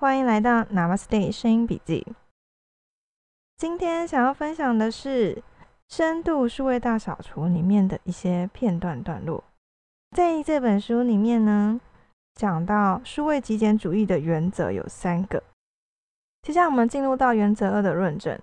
[0.00, 2.06] 欢迎来到 Namaste 声音笔记。
[3.58, 5.34] 今天想要分享的是
[5.90, 9.44] 《深度数位大扫除》里面的一些片段段落。
[10.16, 11.78] 在这本书里面呢，
[12.32, 15.42] 讲到数位极简主义的原则有三个。
[16.40, 18.40] 接下来我们进入到原则二的论证。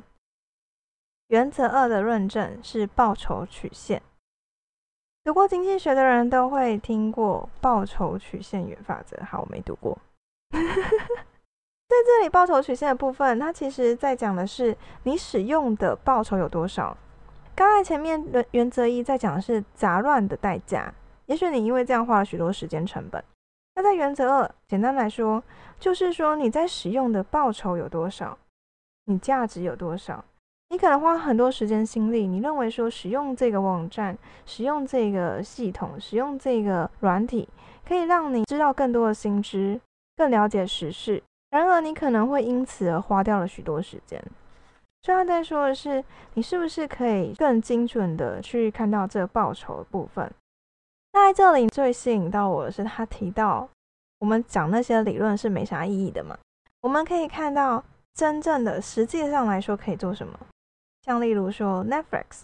[1.29, 4.03] 原则二的论证是报酬曲线。
[5.23, 9.17] 读过经济学的人都会听过报酬曲线原法则。
[9.25, 9.97] 好，我没读过。
[11.87, 16.95] 在这里，报酬曲线的部分，它其实在讲的是你使用的报酬有多少。
[17.55, 20.93] 刚才前面的原则一在讲的是杂乱的代价，
[21.27, 23.23] 也许你因为这样花了许多时间成本。
[23.75, 25.41] 那在原则二，简单来说，
[25.79, 28.37] 就是说你在使用的报酬有多少，
[29.05, 30.23] 你价值有多少。
[30.69, 37.47] 你可能花很多时间心力，你认为说使用这个网站、使用这个系统、使用这个软体，
[37.87, 39.79] 可以让你知道更多的新知。
[40.17, 44.21] 更了解时事，然而你可能会因此而花掉了许多时间。
[45.03, 50.29] 所以他在说的是，你是不是可以更精准的去看到这个报酬的部分？
[51.13, 53.69] 那在这里最吸引到我的是，他提到
[54.19, 56.37] 我们讲那些理论是没啥意义的嘛？
[56.81, 60.37] 我们可以看到真正的实际上来说可以做什么？
[61.03, 62.41] 像例如说 Netflix，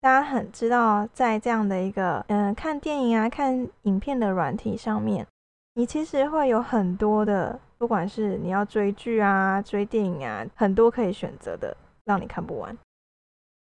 [0.00, 5.26] 大家很知道，在这样的一个嗯看电影啊、看影片的软体上面。
[5.74, 12.76] 你其实会有很多的，不管是你要追剧啊、追电影啊，很多可以选择的，让你看不完。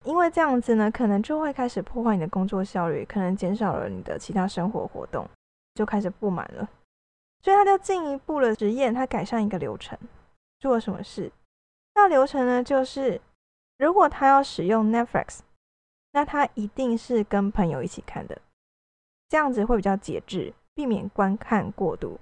[0.04, 5.26] 因为这样子呢，可能就会开始破坏你的工作效率，可能减少了你的其他生活活动，
[5.74, 6.68] 就开始不满了。
[7.42, 9.98] 所以他就进一步的实验，他改善一个流程，
[10.60, 11.32] 做什么事？
[11.94, 13.20] 那流程呢，就是
[13.78, 15.38] 如果他要使用 Netflix，
[16.12, 18.38] 那他一定是跟朋友一起看的，
[19.28, 20.52] 这样子会比较节制。
[20.74, 22.18] 避免观看过度，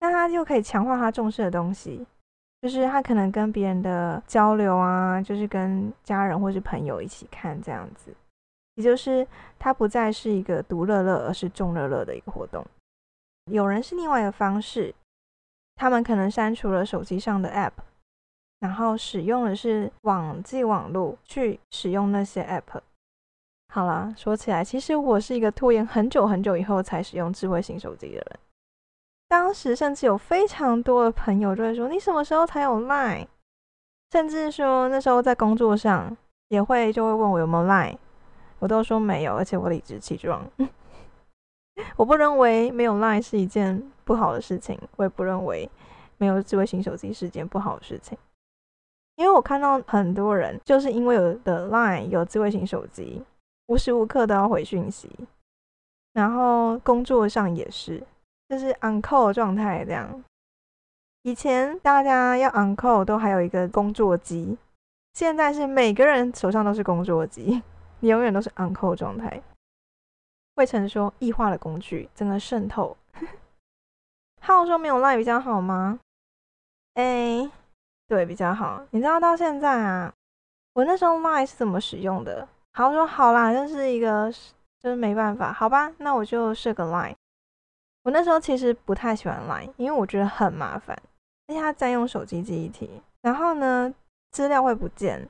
[0.00, 2.06] 那他就可以强化他重视的东西，
[2.62, 8.14] 就是他可能跟别人的交流啊，就是跟家人或是朋友一起看这样子，
[8.76, 9.26] 也就是
[9.58, 12.64] 他不再是一个独乐乐，而是众乐乐的一个活动。
[13.50, 14.94] 有人是另外一个方式，
[15.74, 17.72] 他们可能删除了手机上的 App，
[18.60, 22.80] 然后使用的是网际网络去使用那些 App。
[23.72, 28.38] 好啦，说起来，其实我是一个拖延很久很久以后才使用智慧型手机的人。
[29.28, 33.26] 当时甚至有非常多的朋友就会说：“你什么时候才有 Line？”
[34.10, 36.16] 甚至说那时候在工作上
[36.48, 37.98] 也会就会问我有没有 Line，
[38.58, 40.50] 我都说没有，而且我理直气壮。
[41.96, 45.70] 我不认为没有 Line 是一件不好的事情，我也不认为
[46.16, 48.16] 没有智慧型手机是件不好的事情，
[49.16, 53.22] 因为我看到很多人就是因为有的 Line 有智慧型手机。
[53.66, 55.10] 无时无刻都要回讯息，
[56.14, 58.02] 然后工作上也是，
[58.48, 60.24] 就是 uncle 状态这样。
[61.22, 64.56] 以前大家要 uncle 都还有一个工作机，
[65.12, 67.62] 现在是每个人手上都是工作机，
[68.00, 69.42] 你永远都是 uncle 状态。
[70.54, 72.96] 魏晨说异化的工具整个渗透。
[74.40, 76.00] 浩说没有 line 比较好吗？
[76.94, 77.50] 哎，
[78.06, 78.84] 对，比较好。
[78.90, 80.12] 你知道到现在啊，
[80.72, 82.48] 我那时候 line 是怎么使用的？
[82.72, 84.32] 好说好啦，就是一个，
[84.80, 87.16] 就是没办法，好吧，那我就设个 Line。
[88.04, 90.96] 我那时候其实不太喜欢 Line，因为我觉得很麻烦，
[91.46, 93.92] 而且它占用手机记忆体，然后呢，
[94.30, 95.28] 资料会不见。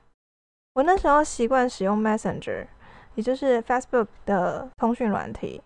[0.75, 2.67] 我那时候习惯使用 Messenger，
[3.15, 5.61] 也就是 Facebook 的通讯软体，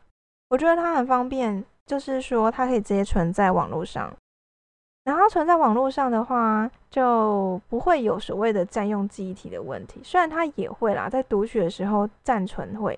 [0.48, 4.10] 我觉得它很方便，就是说它可以直接存在网络上。
[5.04, 10.00] 然后存在网络上的话，就不会有所谓的占用记忆体的问题。
[10.04, 12.96] 虽然它也会啦，在读取的时候暂存会，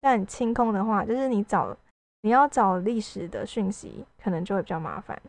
[0.00, 1.76] 但清空的话，就是你找
[2.24, 5.20] 你要找历史的讯息，可能就会比较麻烦，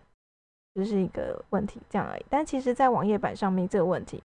[0.73, 2.25] 就是一个问题这样而已。
[2.29, 4.23] 但其实，在网页版上面这个问题，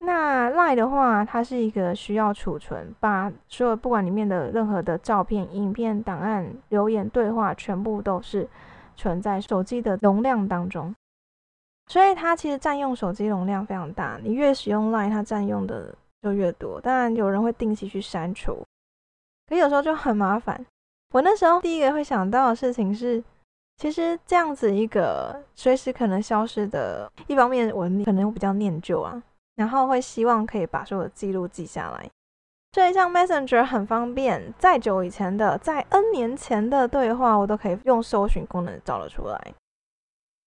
[0.00, 8.46] 那 Line 的话，它是一个需要储存，把所有不管里面的任何的照片、影片、档案、留言、对话，全部都是。
[8.94, 10.94] 存在手机的容量当中，
[11.86, 14.20] 所以它其实占用手机容量非常大。
[14.22, 16.78] 你越使用 Line，它占用的就越多。
[16.78, 18.62] 当然，有人会定期去删除，
[19.48, 20.64] 可有时候就很麻烦。
[21.12, 23.22] 我那时候第一个会想到的事情是，
[23.76, 29.22] 其实这样子一个随时可能消失的，一方面我可能比较念旧啊，
[29.56, 32.08] 然后会希望可以把所有的记录记下来。
[32.72, 39.54] 所以像 Messenger 很方便，再久以前的，在 N 年前的对话，我都可以用搜寻功能找得出来。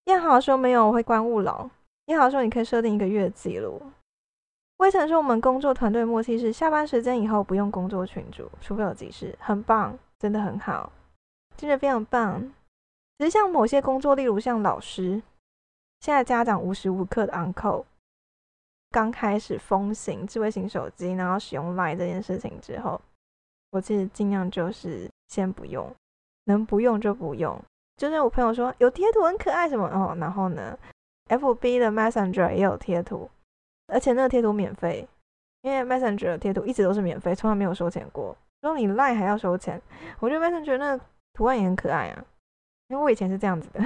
[0.06, 1.70] 燕豪说没有，我会关勿扰。
[2.08, 3.80] 燕豪说你可以设定一个月记录。
[4.78, 10.92] 魏晨说我们工作团队默契是下班时间以后不用工作群组，除非有急事，很棒，真的很好，
[11.56, 12.42] 真的非常棒。
[13.19, 15.22] 只是像某些工作，例如像老师，
[16.00, 17.86] 现在家长无时无刻的 uncle，
[18.89, 23.00] 刚开始风行智慧型手机，然后使用 Line 这件事情之后，
[23.69, 25.95] 我其实尽量就是先不用，
[26.45, 27.62] 能不用就不用。
[27.98, 30.75] 就是我朋友说有贴图很可爱什么哦，然后呢
[31.27, 33.30] ，FB 的 Messenger 也有贴图，
[33.94, 35.07] 而且那个贴图免费，
[35.62, 38.36] 因为 Messenger 的贴图一直都是免费，从来没有收钱过。
[38.66, 39.82] 说你 Line 还要收钱，
[40.20, 41.04] 我觉得魏晨觉得那个
[41.34, 42.26] 图案也很可爱啊，
[42.88, 43.82] 因为我以前是这样子的。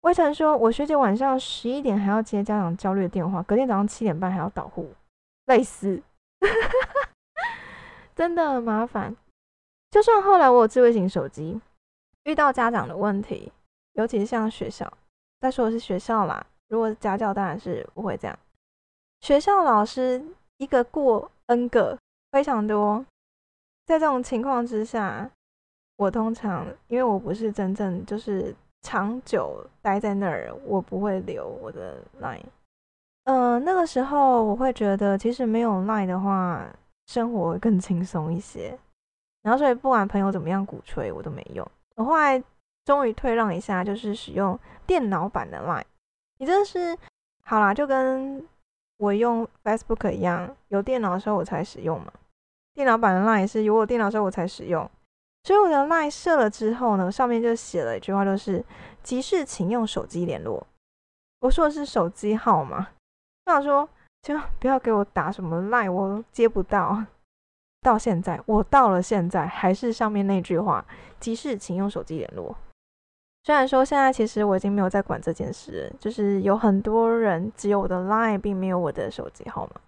[0.00, 4.92] 魏晨说，我学姐晚上十一点还要接家长焦虑的电话，隔天早上七点半还要导护，
[5.46, 6.02] 累死，
[8.14, 9.16] 真的很麻烦。
[9.90, 11.60] 就算后来我有智慧型手机。
[12.24, 13.52] 遇到家长的问题，
[13.92, 14.90] 尤其是像学校，
[15.40, 16.44] 再说我是学校啦。
[16.68, 18.38] 如果家教当然是不会这样。
[19.20, 20.24] 学校老师
[20.56, 21.98] 一个过 N 个，
[22.32, 23.04] 非常多。
[23.86, 25.30] 在这种情况之下，
[25.96, 32.44] 我通常因为我不是真正就是长久待在那儿，我不会留我的 line。
[33.24, 36.66] 嗯，那个时候我会觉得，其实没有 line 的话，
[37.06, 38.78] 生活会更轻松一些。
[39.42, 41.66] 然后所以不管朋友怎么样鼓吹，我都没用。
[41.96, 42.42] 我后来
[42.84, 45.84] 终于退让一下，就是使用电脑版的 Line。
[46.38, 46.96] 你真的是
[47.44, 48.42] 好啦，就跟
[48.96, 52.12] 我用 Facebook 一样，有电脑的时候我才使用嘛。
[52.74, 54.90] 电脑版的 Line 是有我电脑时候我才使用，
[55.44, 58.64] 所以我的 Line 设了之后呢，上面就写了一句话，就是
[59.02, 60.66] 急事请用手机联络。
[61.40, 62.88] 我说的是手机号码，
[63.46, 63.88] 我想说
[64.22, 67.04] 就不要给我打什么 Line，我接不到。
[67.80, 70.82] 到现在，我到了现在还是上面那句话，
[71.20, 72.56] 急事请用手机联络。
[73.44, 79.80] 虽然说现在其实我已经没有在管这件事，就是有很多人只有我的 Line，并没有我的手机号码。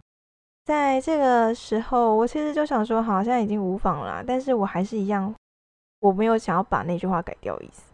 [0.66, 5.32] 在这个时候，我其实就想说，好，现在已经无妨了，但是我还是一样，
[6.00, 7.84] 我没有想要把那句话改掉意思。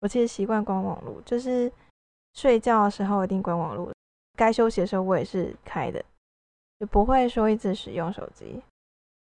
[0.00, 1.72] 我其实习惯关网络，就是
[2.34, 3.90] 睡觉的时候一定关网络，
[4.36, 6.04] 该休息的时候我也是开的，
[6.78, 8.62] 就不会说一直使用手机。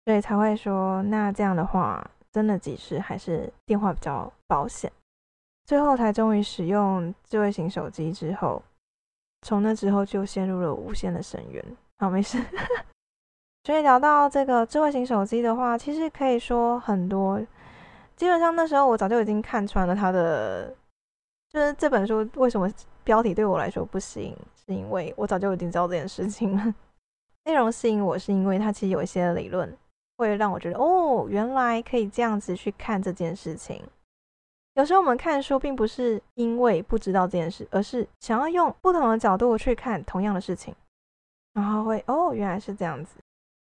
[0.05, 4.91] 所以才会说，那这样的话，真的急事还是电话比较保险。
[5.65, 8.63] 最后才终于使用智慧型手机之后，
[9.43, 11.63] 从那之后就陷入了无限的深渊。
[12.03, 12.37] 好，没事。
[13.63, 17.39] 所以聊到这个智慧型手机的话，其实可以说很多。
[18.17, 20.67] 基本上那时候我早就已经看穿了它的，
[21.49, 22.69] 就是这本书为什么
[23.05, 24.35] 标题对我来说不吸引，
[24.65, 26.75] 是因为我早就已经知道这件事情了。
[27.45, 29.73] 内容吸引我是因为它其实有一些理论。
[30.17, 33.81] 会让我觉得哦，原来可以这样子去看这件事情。
[34.73, 40.75] 有时候我们看书，并不是因为不知道这件事，而是想要用不同的角度去看同样的事情，
[41.53, 43.15] 然后会哦，原来是这样子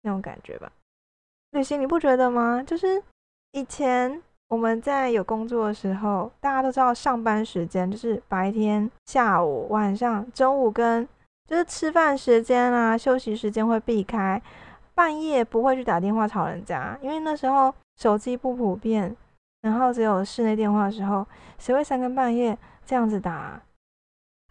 [0.03, 0.71] 那种感觉吧。
[1.51, 2.63] 旅行你不觉得吗？
[2.63, 3.03] 就是
[3.53, 11.07] 以前我们在有工作的时候，大家都知道上班时间就是白天、下午、晚上、中午跟
[11.47, 14.41] 就是吃饭时间啊、休息时间会避开。
[14.95, 19.17] 半夜不会去打电话吵人家，因为那时候手机不普遍，
[19.63, 21.27] 然后只有室内电话的时候，
[21.59, 23.61] 谁会三更半夜这样子打？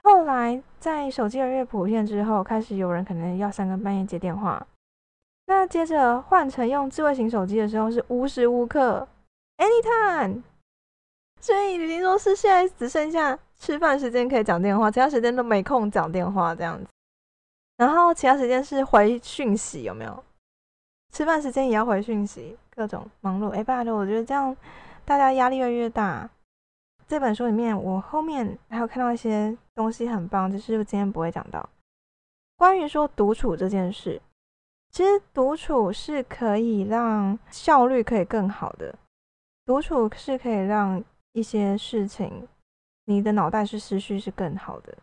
[0.03, 4.65] 后来在手机越来越普遍之后，开始有人可能要三更半夜接电话。
[5.45, 9.07] 那接着换成用智慧型手机的时候，是无时无刻
[9.57, 10.41] ，anytime。
[11.39, 16.87] 所以已经说是现在只剩下吃饭时间可以讲电话，其他时间都没空讲电话这样子。
[17.77, 20.23] 然后其他时间是回讯息，有没有？
[21.11, 23.49] 吃饭时间也要回讯息，各种忙碌。
[23.49, 24.55] 哎，拜托，我觉得这样
[25.03, 26.29] 大家压力越来越大。
[27.11, 31.69] 这本书里面，我后面还有看到一些东西很棒，就是今天不会讲到
[32.55, 34.21] 关于说独处这件事。
[34.91, 38.95] 其实独处是可以让效率可以更好的，
[39.65, 41.03] 独处是可以让
[41.33, 42.47] 一些事情，
[43.03, 44.97] 你的脑袋是思绪是更好的。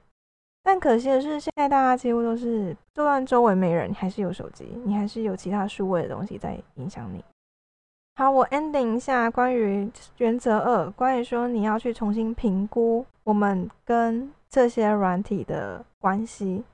[0.62, 7.22] 但可惜的是，现在大家几乎都是，就算周围没人，你还是有手机，你还是有其他数位的东西在影响你。
[8.18, 16.64] 好，我 ending 一下关于原则二，关于说你要去重新评估我们跟这些软体的关系，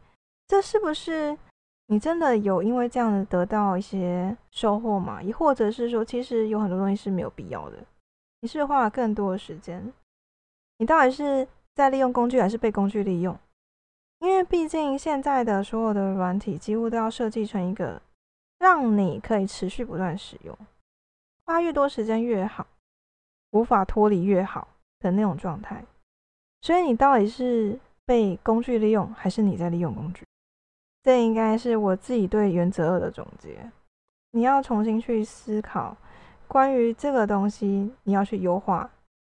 [0.49, 1.37] 这是不是
[1.89, 5.23] 你真的有因为这样子得到一些收获吗？
[5.23, 7.77] 也或者是说，其实有很多东西是没有必要的，
[8.41, 9.93] 你是花了更多的时间，
[10.79, 13.39] 你到底是在利用工具，还是被工具利用？
[14.21, 18.01] 因为毕竟现在的所有的软体几乎都要设计成一个
[18.59, 20.57] 让你可以持续不断使用，
[21.45, 22.67] 花越多时间越好
[23.51, 24.69] 无法脱离越好
[25.01, 25.85] 的那种状态。
[26.63, 30.25] 所以你到底是被工具利用还是你在利用工具？
[31.03, 33.71] 这应该是我自己对原则二的总结。
[34.31, 35.97] 你要重新去思考
[36.49, 38.91] 关于这个东西你要去优化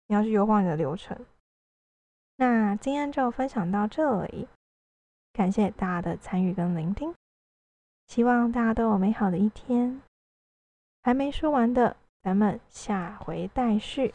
[0.06, 1.16] 你要去优化你的流程。
[2.36, 4.48] 那今天就分享到这里
[5.32, 7.14] 感谢大家的参与跟聆听
[8.06, 10.00] 希望大家都有美好的一天。
[11.02, 14.12] 还没说完的咱们下回待续。